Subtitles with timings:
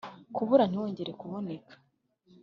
[0.35, 1.73] Kubura ntiwongere kuboneka.